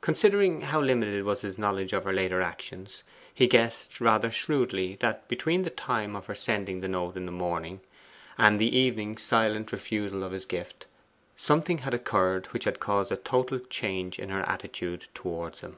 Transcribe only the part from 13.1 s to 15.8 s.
a total change in her attitude towards him.